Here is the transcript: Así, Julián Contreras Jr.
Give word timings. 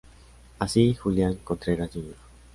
Así, 0.57 0.95
Julián 0.95 1.35
Contreras 1.43 1.91
Jr. 1.93 2.15